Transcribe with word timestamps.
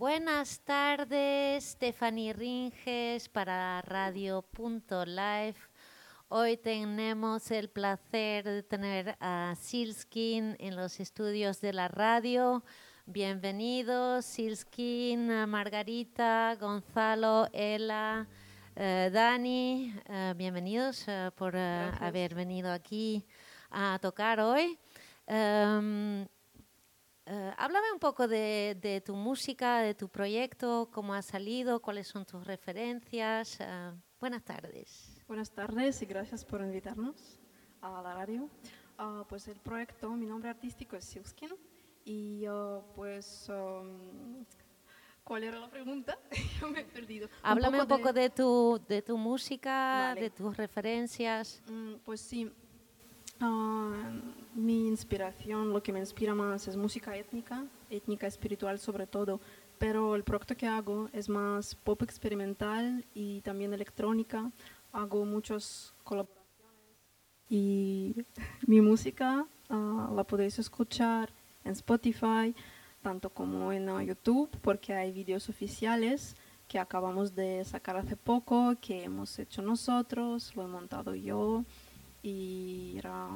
Buenas 0.00 0.60
tardes, 0.60 1.62
Stephanie 1.62 2.32
Ringes 2.32 3.28
para 3.28 3.82
Radio.live. 3.82 5.56
Hoy 6.30 6.56
tenemos 6.56 7.50
el 7.50 7.68
placer 7.68 8.44
de 8.44 8.62
tener 8.62 9.18
a 9.20 9.54
Silskin 9.60 10.56
en 10.58 10.74
los 10.74 11.00
estudios 11.00 11.60
de 11.60 11.74
la 11.74 11.88
radio. 11.88 12.64
Bienvenidos, 13.04 14.24
Silskin, 14.24 15.46
Margarita, 15.46 16.56
Gonzalo, 16.58 17.48
Ela, 17.52 18.26
eh, 18.76 19.10
Dani. 19.12 19.94
eh, 20.06 20.32
bienvenidos 20.34 21.04
eh, 21.08 21.30
por 21.34 21.54
haber 21.54 22.34
venido 22.34 22.72
aquí 22.72 23.26
a 23.70 23.98
tocar 24.00 24.40
hoy. 24.40 24.78
Em, 25.26 26.26
eh, 27.26 27.54
háblame 27.58 27.89
un 27.89 27.89
poco 28.00 28.26
de, 28.26 28.76
de 28.80 29.00
tu 29.00 29.14
música, 29.14 29.78
de 29.80 29.94
tu 29.94 30.08
proyecto, 30.08 30.88
cómo 30.92 31.14
ha 31.14 31.22
salido, 31.22 31.80
cuáles 31.80 32.08
son 32.08 32.24
tus 32.24 32.44
referencias. 32.44 33.58
Eh, 33.60 33.92
buenas 34.18 34.42
tardes. 34.42 35.22
Buenas 35.28 35.50
tardes 35.50 36.02
y 36.02 36.06
gracias 36.06 36.44
por 36.44 36.60
invitarnos 36.62 37.38
a 37.82 38.02
la 38.02 38.14
radio. 38.14 38.48
Ah, 38.98 39.24
pues 39.28 39.46
el 39.48 39.60
proyecto, 39.60 40.10
mi 40.10 40.26
nombre 40.26 40.50
artístico 40.50 40.96
es 40.96 41.04
Silskin 41.04 41.50
y 42.04 42.44
ah, 42.48 42.80
pues, 42.96 43.48
um, 43.50 44.44
¿cuál 45.22 45.44
era 45.44 45.58
la 45.60 45.70
pregunta? 45.70 46.18
Yo 46.60 46.68
me 46.70 46.80
he 46.80 46.84
perdido. 46.84 47.28
Háblame 47.42 47.82
un 47.82 47.86
poco 47.88 48.12
de, 48.12 48.30
tu, 48.30 48.80
de 48.88 49.02
tu 49.02 49.16
música, 49.18 50.08
Vale. 50.08 50.22
de 50.22 50.30
tus 50.30 50.56
referencias. 50.56 51.62
Mm, 51.68 51.94
Pues 52.04 52.20
sí, 52.22 52.50
ah, 53.40 54.10
mi 54.54 54.88
inspiración, 54.88 55.72
lo 55.72 55.82
que 55.82 55.92
me 55.92 56.00
inspira 56.00 56.34
más 56.34 56.68
es 56.68 56.76
música 56.76 57.16
étnica, 57.16 57.64
étnica 57.88 58.26
espiritual 58.26 58.78
sobre 58.78 59.06
todo, 59.06 59.40
pero 59.78 60.14
el 60.14 60.24
proyecto 60.24 60.56
que 60.56 60.66
hago 60.66 61.08
es 61.12 61.28
más 61.28 61.74
pop 61.74 62.02
experimental 62.02 63.04
y 63.14 63.40
también 63.40 63.72
electrónica. 63.72 64.50
Hago 64.92 65.24
muchas 65.24 65.94
colaboraciones 66.04 66.40
y 67.48 68.14
mi 68.66 68.80
música 68.80 69.46
ah, 69.68 70.10
la 70.14 70.24
podéis 70.24 70.58
escuchar 70.58 71.30
en 71.64 71.72
Spotify, 71.72 72.54
tanto 73.02 73.30
como 73.30 73.72
en 73.72 73.88
ah, 73.88 74.02
YouTube, 74.02 74.50
porque 74.60 74.94
hay 74.94 75.12
vídeos 75.12 75.48
oficiales 75.48 76.36
que 76.68 76.78
acabamos 76.78 77.34
de 77.34 77.64
sacar 77.64 77.96
hace 77.96 78.16
poco, 78.16 78.76
que 78.80 79.02
hemos 79.02 79.38
hecho 79.38 79.60
nosotros, 79.60 80.54
lo 80.54 80.64
he 80.64 80.68
montado 80.68 81.14
yo 81.14 81.64
y 82.22 82.94
era 82.98 83.28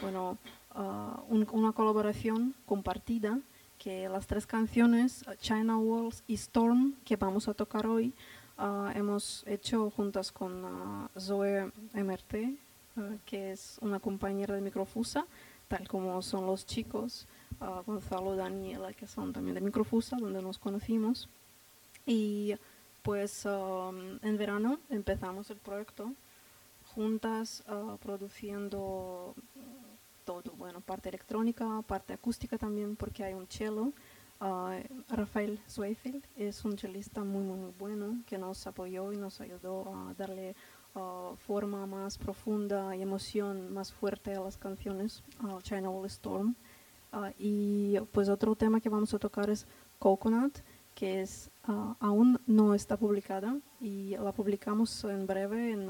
bueno, 0.00 0.38
ah, 0.74 1.20
un- 1.28 1.46
una 1.52 1.72
colaboración 1.72 2.54
compartida 2.66 3.38
que 3.78 4.08
las 4.08 4.26
tres 4.26 4.46
canciones, 4.46 5.24
China 5.40 5.78
Walls 5.78 6.22
y 6.26 6.34
Storm, 6.34 6.94
que 7.04 7.16
vamos 7.16 7.48
a 7.48 7.54
tocar 7.54 7.86
hoy, 7.86 8.12
ah, 8.58 8.92
hemos 8.94 9.44
hecho 9.46 9.90
juntas 9.90 10.32
con 10.32 10.64
ah, 10.64 11.08
Zoe 11.18 11.70
MRT, 11.94 12.56
que 13.26 13.52
es 13.52 13.78
una 13.80 14.00
compañera 14.00 14.54
de 14.54 14.60
Microfusa, 14.60 15.24
tal 15.68 15.86
como 15.88 16.20
son 16.22 16.46
los 16.46 16.66
chicos, 16.66 17.26
Gonzalo, 17.86 18.36
Daniela, 18.36 18.92
que 18.94 19.06
son 19.06 19.32
también 19.32 19.54
de 19.54 19.60
Microfusa, 19.60 20.16
donde 20.16 20.42
nos 20.42 20.58
conocimos. 20.58 21.28
Y 22.06 22.54
pues 23.02 23.46
en 23.46 24.36
verano 24.38 24.78
empezamos 24.90 25.50
el 25.50 25.58
proyecto 25.58 26.12
juntas 26.94 27.62
ah, 27.66 27.96
produciendo 28.00 29.34
mm, 29.54 30.24
todo, 30.24 30.52
bueno, 30.56 30.80
parte 30.80 31.08
electrónica, 31.08 31.82
parte 31.82 32.12
acústica 32.12 32.58
también, 32.58 32.96
porque 32.96 33.24
hay 33.24 33.34
un 33.34 33.46
cello. 33.48 33.92
Ah, 34.40 34.78
Rafael 35.08 35.60
Zweifel 35.68 36.22
es 36.36 36.64
un 36.64 36.76
chelista 36.76 37.22
muy, 37.24 37.42
muy, 37.42 37.72
bueno 37.78 38.22
que 38.26 38.38
nos 38.38 38.66
apoyó 38.66 39.12
y 39.12 39.18
nos 39.18 39.40
ayudó 39.40 39.92
a 39.94 40.14
darle 40.14 40.54
ah, 40.94 41.32
forma 41.46 41.86
más 41.86 42.16
profunda 42.16 42.96
y 42.96 43.02
emoción 43.02 43.72
más 43.72 43.92
fuerte 43.92 44.34
a 44.34 44.40
las 44.40 44.56
canciones, 44.56 45.22
a 45.40 45.60
China 45.62 45.90
Wall 45.90 46.06
Storm. 46.06 46.54
Ah, 47.12 47.32
y 47.38 47.98
pues 48.12 48.28
otro 48.28 48.54
tema 48.54 48.80
que 48.80 48.88
vamos 48.88 49.12
a 49.12 49.18
tocar 49.18 49.50
es 49.50 49.66
Coconut, 49.98 50.58
que 50.94 51.22
es, 51.22 51.50
ah, 51.64 51.96
aún 52.00 52.40
no 52.46 52.74
está 52.74 52.96
publicada 52.96 53.56
y 53.80 54.16
la 54.16 54.32
publicamos 54.32 55.04
en 55.04 55.26
breve 55.26 55.72
en 55.72 55.86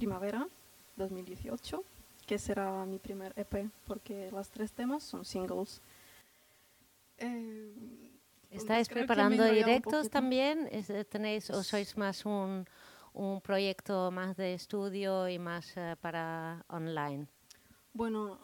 primavera 0.00 0.48
2018, 0.96 1.84
que 2.26 2.38
será 2.38 2.86
mi 2.86 2.98
primer 2.98 3.34
EP, 3.36 3.68
porque 3.86 4.30
las 4.32 4.48
tres 4.48 4.72
temas 4.72 5.02
son 5.02 5.26
singles. 5.26 5.82
Eh, 7.18 8.10
¿Estáis 8.50 8.88
he 8.88 8.94
preparando 8.94 9.44
directos 9.44 10.08
también? 10.08 10.68
Eh, 10.72 11.04
¿Tenéis 11.04 11.50
o 11.50 11.62
sois 11.62 11.98
más 11.98 12.24
un, 12.24 12.64
un 13.12 13.42
proyecto 13.42 14.10
más 14.10 14.38
de 14.38 14.54
estudio 14.54 15.28
y 15.28 15.38
más 15.38 15.76
eh, 15.76 15.96
para 16.00 16.64
online? 16.68 17.26
Bueno, 17.92 18.38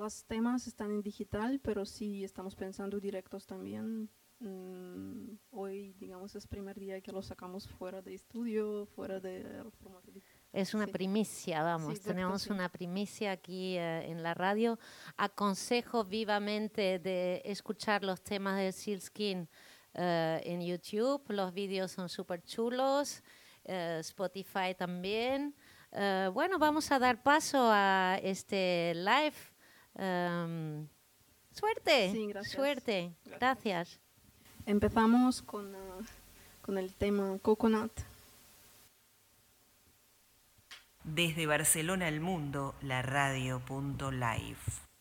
los 0.00 0.24
temas 0.24 0.66
están 0.66 0.92
en 0.92 1.02
digital, 1.02 1.60
pero 1.62 1.84
sí 1.84 2.24
estamos 2.24 2.54
pensando 2.56 3.00
directos 3.00 3.44
también. 3.46 4.08
Mm, 4.38 5.36
hoy, 5.50 5.92
digamos, 6.00 6.34
es 6.36 6.46
primer 6.46 6.78
día 6.78 7.02
que 7.02 7.12
lo 7.12 7.20
sacamos 7.20 7.68
fuera 7.68 8.00
de 8.00 8.14
estudio, 8.14 8.86
fuera 8.86 9.20
de 9.20 9.62
formato 9.82 10.10
digital. 10.10 10.41
Es 10.52 10.74
una 10.74 10.84
Sí. 10.86 10.92
primicia, 10.92 11.62
vamos, 11.62 12.00
tenemos 12.02 12.46
una 12.48 12.68
primicia 12.68 13.32
aquí 13.32 13.76
eh, 13.78 14.10
en 14.10 14.22
la 14.22 14.34
radio. 14.34 14.78
Aconsejo 15.16 16.04
vivamente 16.04 16.98
de 16.98 17.40
escuchar 17.44 18.04
los 18.04 18.22
temas 18.22 18.58
de 18.58 18.70
Sealskin 18.72 19.48
eh, 19.94 20.40
en 20.44 20.60
YouTube, 20.60 21.22
los 21.28 21.52
vídeos 21.54 21.90
son 21.92 22.08
súper 22.10 22.42
chulos, 22.42 23.22
eh, 23.64 23.98
Spotify 24.00 24.74
también. 24.76 25.54
Eh, 25.92 26.30
bueno, 26.32 26.58
vamos 26.58 26.90
a 26.92 26.98
dar 26.98 27.22
paso 27.22 27.68
a 27.70 28.18
este 28.22 28.92
live. 28.94 29.34
Em, 29.94 30.86
suerte, 31.50 32.10
Sí, 32.12 32.26
gracias. 32.26 32.54
suerte, 32.54 33.14
Gracias. 33.24 33.40
gracias. 33.40 34.00
Empezamos 34.66 35.42
con, 35.42 35.74
con 36.62 36.78
el 36.78 36.94
tema 36.94 37.38
Coconut. 37.42 37.92
Desde 41.04 41.46
Barcelona 41.46 42.06
al 42.06 42.20
mundo, 42.20 42.74
la 42.80 43.02
radio.live. 43.02 44.91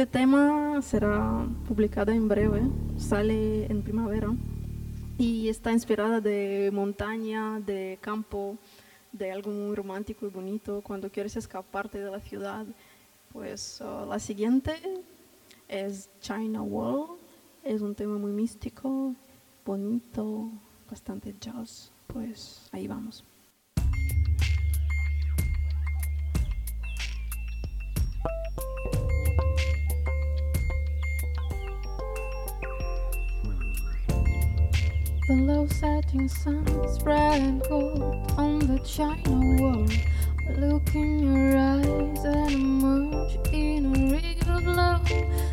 este 0.00 0.18
tema 0.18 0.80
será 0.80 1.46
publicado 1.68 2.10
en 2.10 2.26
breve, 2.26 2.62
sale 2.96 3.66
en 3.66 3.82
primavera 3.82 4.30
y 5.18 5.50
está 5.50 5.72
inspirada 5.72 6.22
de 6.22 6.70
montaña, 6.72 7.60
de 7.60 7.98
campo, 8.00 8.56
de 9.12 9.30
algo 9.30 9.50
muy 9.50 9.76
romántico 9.76 10.24
y 10.24 10.30
bonito 10.30 10.80
cuando 10.80 11.10
quieres 11.10 11.36
escaparte 11.36 12.00
de 12.00 12.10
la 12.10 12.18
ciudad. 12.18 12.64
Pues 13.30 13.82
ah, 13.82 14.06
la 14.08 14.18
siguiente 14.18 14.72
es 15.68 16.08
China 16.22 16.62
Wall, 16.62 17.18
es 17.62 17.82
un 17.82 17.94
tema 17.94 18.16
muy 18.16 18.32
místico, 18.32 19.14
bonito, 19.66 20.48
bastante 20.90 21.34
jazz. 21.38 21.92
Pues 22.06 22.70
ahí 22.72 22.88
vamos. 22.88 23.22
The 35.30 35.36
low 35.36 35.64
setting 35.68 36.26
sun 36.26 36.66
is 36.84 37.00
red 37.04 37.40
and 37.40 37.62
gold 37.68 38.32
on 38.36 38.58
the 38.58 38.80
china 38.80 39.62
wall. 39.62 39.86
Look 40.58 40.92
in 40.92 41.22
your 41.22 41.56
eyes 41.56 42.24
and 42.24 42.50
emerge 42.50 43.38
in 43.52 43.86
a 43.86 44.10
real 44.10 44.60
glow. 44.60 44.98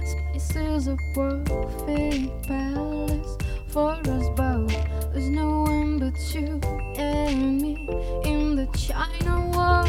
Space 0.04 0.56
is 0.56 0.88
a 0.88 0.98
perfect 1.14 2.48
palace 2.48 3.38
for 3.68 3.92
us 3.92 4.30
both. 4.36 5.14
There's 5.14 5.30
no 5.30 5.62
one 5.62 6.00
but 6.00 6.18
you 6.34 6.60
and 6.96 7.62
me 7.62 7.88
in 8.26 8.56
the 8.56 8.66
china 8.76 9.48
wall. 9.54 9.86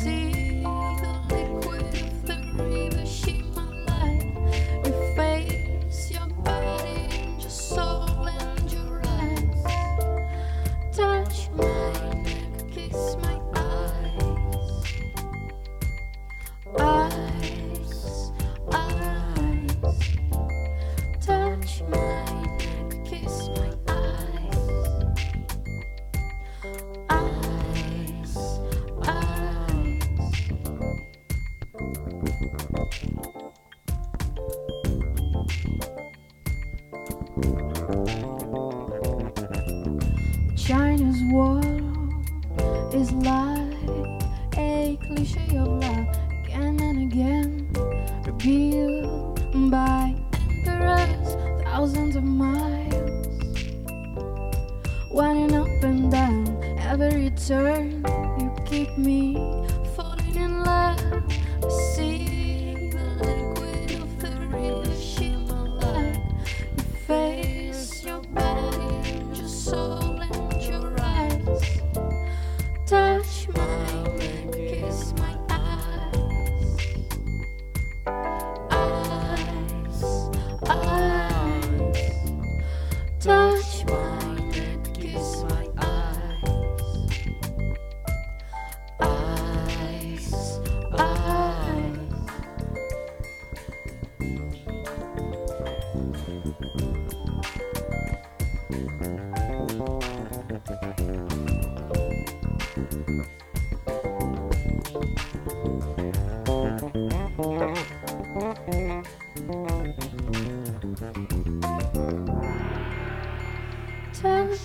See 0.00 0.37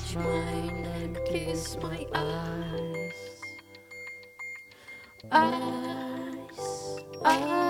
Touch 0.03 0.15
my 0.17 0.67
neck, 0.81 1.25
kiss 1.25 1.77
my 1.81 2.05
eyes. 2.13 3.13
Eyes, 5.31 6.99
eyes. 7.23 7.62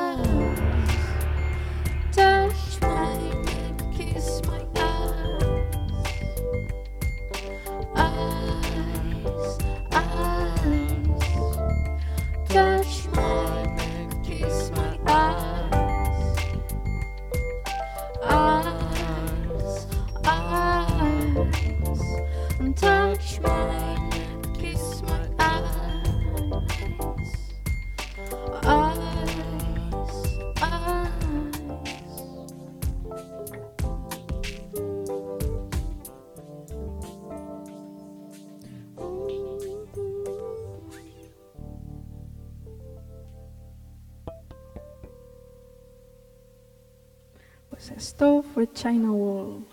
Esto 47.92 48.44
fue 48.44 48.72
China 48.72 49.12
Wall. 49.12 49.66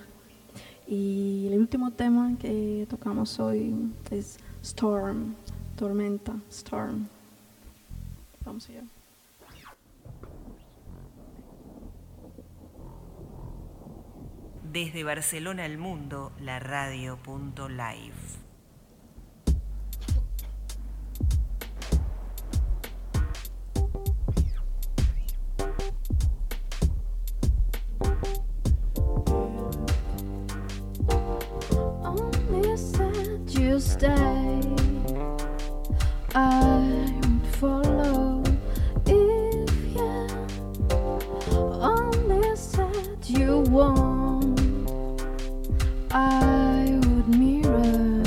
Y 0.87 1.47
el 1.47 1.59
último 1.59 1.93
tema 1.93 2.37
que 2.41 2.87
tocamos 2.91 3.39
hoy 3.39 3.93
es 4.11 4.39
Storm, 4.63 5.37
tormenta, 5.77 6.35
Storm. 6.51 7.07
Vamos 8.45 8.69
allá. 8.69 8.83
Desde 14.73 15.05
Barcelona 15.05 15.65
al 15.65 15.79
mundo, 15.79 16.33
la 16.41 16.59
radio.live. 16.59 18.50
stay. 33.91 34.61
I 36.33 37.13
would 37.21 37.47
follow 37.57 38.43
if 39.07 39.71
you 39.97 40.29
only 41.83 42.57
said 42.57 43.19
you 43.27 43.61
want, 43.77 44.61
I 46.13 47.01
would 47.03 47.29
mirror. 47.29 48.23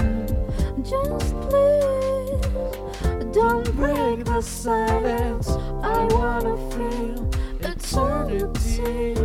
Just 0.84 1.34
please 1.48 2.41
don't 3.32 3.70
break 3.77 4.25
the 4.25 4.41
silence. 4.41 5.48
I 5.82 6.05
wanna 6.15 6.58
feel 6.74 7.15
eternity. 7.62 9.15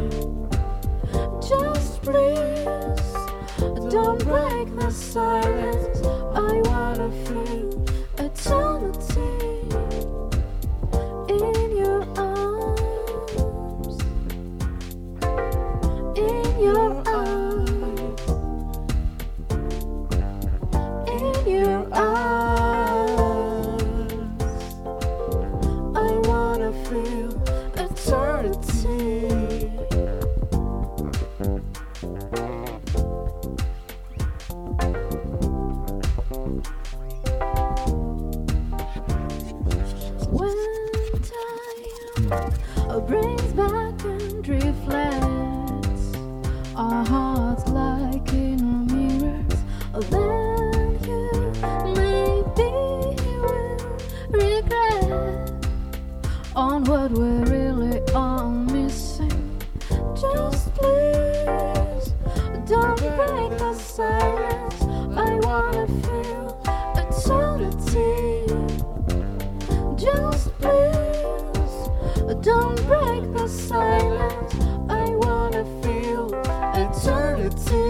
Just 1.49 2.03
please 2.03 2.89
don't 3.93 4.23
break 4.25 4.67
the 4.77 4.91
silence. 4.91 5.98
What 57.09 57.19
we 57.19 57.51
really 57.51 58.01
are 58.15 58.49
missing. 58.49 59.61
Just 60.15 60.75
please 60.75 62.13
don't 62.67 62.99
break 62.99 63.59
the 63.59 63.75
silence. 63.75 64.83
I 65.17 65.39
wanna 65.43 65.87
feel 65.87 66.61
eternity. 66.97 68.47
Just 69.97 70.53
please 70.61 72.45
don't 72.45 72.77
break 72.87 73.33
the 73.33 73.49
silence. 73.49 74.55
I 74.89 75.11
wanna 75.11 75.65
feel 75.83 76.35
eternity 76.75 77.88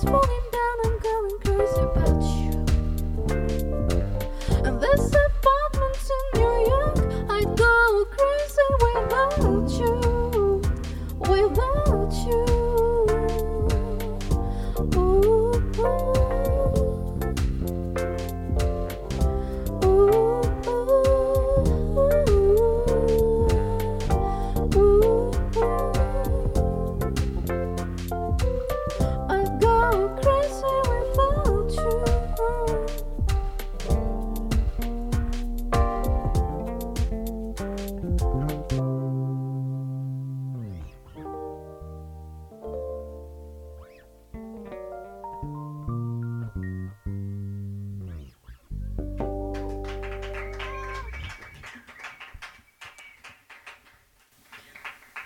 just 0.00 0.10
wanna 0.10 0.39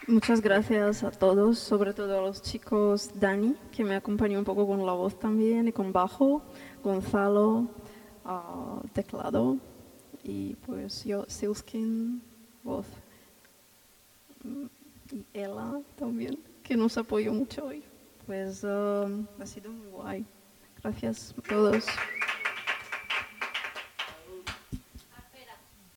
Muchas 0.07 0.41
gracias 0.41 1.03
a 1.03 1.11
todos, 1.11 1.59
sobre 1.59 1.95
todo 1.95 2.19
a 2.19 2.23
los 2.23 2.43
chicos 2.43 3.11
Dani, 3.19 3.57
que 3.73 3.85
me 3.85 3.97
acompañó 3.97 4.39
un 4.39 4.45
poco 4.45 4.67
con 4.67 4.85
la 4.85 4.93
voz 4.93 5.19
también 5.19 5.67
y 5.69 5.73
con 5.73 5.93
bajo, 5.93 6.43
Gonzalo, 6.83 7.69
ah, 8.25 8.83
teclado 8.93 9.57
y 10.23 10.55
pues 10.67 11.05
yo, 11.05 11.25
Silskin, 11.27 12.23
voz 12.63 12.87
Mm, 14.45 14.67
y 15.13 15.25
Ella 15.33 15.81
también, 15.97 16.39
que 16.63 16.77
nos 16.77 16.99
apoyó 16.99 17.33
mucho 17.33 17.65
hoy. 17.65 17.83
Pues 18.27 18.63
ah, 18.65 19.09
ha 19.41 19.47
sido 19.47 19.73
muy 19.73 19.87
guay. 19.89 20.27
Gracias 20.83 21.35
a 21.39 21.49
todos. 21.49 21.87